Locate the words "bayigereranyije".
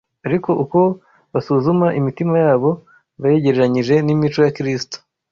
3.21-3.95